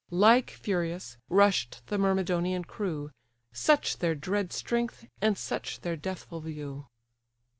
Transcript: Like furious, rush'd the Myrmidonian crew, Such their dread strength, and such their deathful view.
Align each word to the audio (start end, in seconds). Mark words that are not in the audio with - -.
Like 0.09 0.49
furious, 0.49 1.17
rush'd 1.29 1.81
the 1.85 1.99
Myrmidonian 1.99 2.63
crew, 2.63 3.11
Such 3.53 3.99
their 3.99 4.15
dread 4.15 4.51
strength, 4.51 5.05
and 5.21 5.37
such 5.37 5.81
their 5.81 5.95
deathful 5.95 6.39
view. 6.41 6.87